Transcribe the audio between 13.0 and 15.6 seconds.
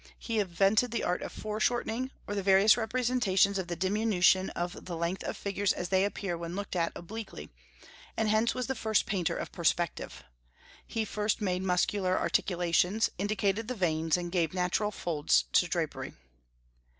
indicated the veins, and gave natural folds